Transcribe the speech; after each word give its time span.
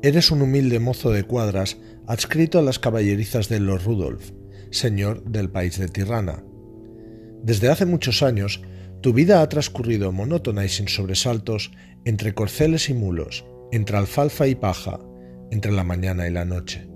Eres 0.00 0.30
un 0.30 0.42
humilde 0.42 0.78
mozo 0.78 1.10
de 1.10 1.24
cuadras 1.24 1.76
adscrito 2.06 2.60
a 2.60 2.62
las 2.62 2.78
caballerizas 2.78 3.48
de 3.48 3.58
los 3.58 3.84
Rudolf, 3.84 4.30
señor 4.70 5.24
del 5.24 5.50
país 5.50 5.76
de 5.76 5.88
Tirrana. 5.88 6.44
Desde 7.42 7.68
hace 7.68 7.84
muchos 7.84 8.22
años, 8.22 8.62
tu 9.00 9.12
vida 9.12 9.42
ha 9.42 9.48
transcurrido 9.48 10.12
monótona 10.12 10.64
y 10.64 10.68
sin 10.68 10.86
sobresaltos 10.86 11.72
entre 12.04 12.32
corceles 12.32 12.88
y 12.90 12.94
mulos, 12.94 13.44
entre 13.72 13.96
alfalfa 13.96 14.46
y 14.46 14.54
paja, 14.54 15.00
entre 15.50 15.72
la 15.72 15.82
mañana 15.82 16.28
y 16.28 16.30
la 16.30 16.44
noche. 16.44 16.88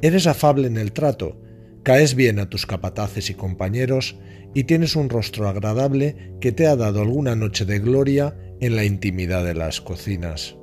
Eres 0.00 0.28
afable 0.28 0.68
en 0.68 0.76
el 0.76 0.92
trato, 0.92 1.40
caes 1.82 2.14
bien 2.14 2.38
a 2.38 2.48
tus 2.48 2.66
capataces 2.66 3.30
y 3.30 3.34
compañeros 3.34 4.16
y 4.54 4.64
tienes 4.64 4.94
un 4.94 5.08
rostro 5.08 5.48
agradable 5.48 6.36
que 6.40 6.52
te 6.52 6.68
ha 6.68 6.76
dado 6.76 7.02
alguna 7.02 7.34
noche 7.34 7.64
de 7.64 7.80
gloria 7.80 8.36
en 8.60 8.76
la 8.76 8.84
intimidad 8.84 9.44
de 9.44 9.54
las 9.54 9.80
cocinas. 9.80 10.56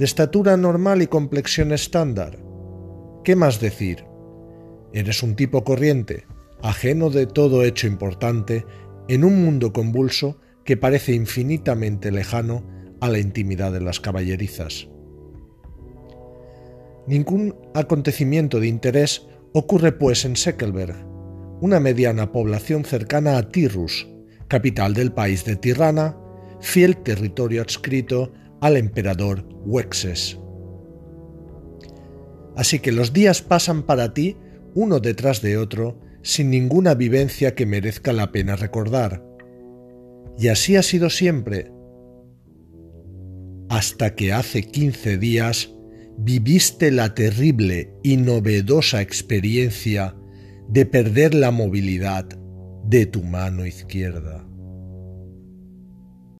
De 0.00 0.06
estatura 0.06 0.56
normal 0.56 1.02
y 1.02 1.08
complexión 1.08 1.72
estándar. 1.72 2.38
¿Qué 3.22 3.36
más 3.36 3.60
decir? 3.60 4.06
Eres 4.94 5.22
un 5.22 5.36
tipo 5.36 5.62
corriente, 5.62 6.24
ajeno 6.62 7.10
de 7.10 7.26
todo 7.26 7.64
hecho 7.64 7.86
importante, 7.86 8.64
en 9.08 9.24
un 9.24 9.44
mundo 9.44 9.74
convulso 9.74 10.38
que 10.64 10.78
parece 10.78 11.12
infinitamente 11.12 12.10
lejano 12.10 12.64
a 13.02 13.10
la 13.10 13.18
intimidad 13.18 13.72
de 13.72 13.82
las 13.82 14.00
caballerizas. 14.00 14.88
Ningún 17.06 17.54
acontecimiento 17.74 18.58
de 18.58 18.68
interés 18.68 19.26
ocurre 19.52 19.92
pues 19.92 20.24
en 20.24 20.34
Seckelberg, 20.34 20.96
una 21.60 21.78
mediana 21.78 22.32
población 22.32 22.86
cercana 22.86 23.36
a 23.36 23.50
Tirrus, 23.50 24.08
capital 24.48 24.94
del 24.94 25.12
país 25.12 25.44
de 25.44 25.56
Tirrana, 25.56 26.16
fiel 26.62 26.96
territorio 26.96 27.60
adscrito 27.60 28.32
al 28.60 28.76
emperador 28.76 29.46
Wexes. 29.64 30.38
Así 32.56 32.78
que 32.80 32.92
los 32.92 33.12
días 33.12 33.42
pasan 33.42 33.84
para 33.84 34.12
ti 34.12 34.36
uno 34.74 35.00
detrás 35.00 35.42
de 35.42 35.56
otro 35.56 36.00
sin 36.22 36.50
ninguna 36.50 36.94
vivencia 36.94 37.54
que 37.54 37.66
merezca 37.66 38.12
la 38.12 38.32
pena 38.32 38.56
recordar. 38.56 39.24
Y 40.38 40.48
así 40.48 40.76
ha 40.76 40.82
sido 40.82 41.10
siempre, 41.10 41.72
hasta 43.68 44.14
que 44.14 44.32
hace 44.32 44.62
quince 44.62 45.16
días 45.16 45.74
viviste 46.18 46.90
la 46.90 47.14
terrible 47.14 47.94
y 48.02 48.16
novedosa 48.16 49.00
experiencia 49.00 50.16
de 50.68 50.86
perder 50.86 51.34
la 51.34 51.50
movilidad 51.50 52.26
de 52.84 53.06
tu 53.06 53.22
mano 53.22 53.64
izquierda. 53.64 54.49